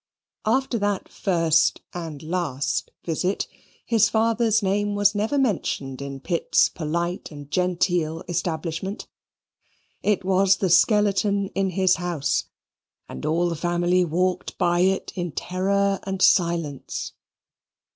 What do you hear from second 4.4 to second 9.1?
name was never mentioned in Pitt's polite and genteel establishment.